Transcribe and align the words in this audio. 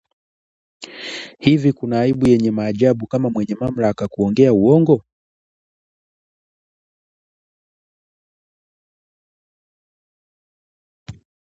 Hivi 1.39 1.73
kuna 1.73 1.99
aibu 2.01 2.27
yenye 2.27 2.51
maajabu 2.51 3.07
kama 3.07 3.29
mwenye 3.29 3.55
mamlaka 3.55 4.07
kuongea 4.07 4.53
uongo? 4.53 5.05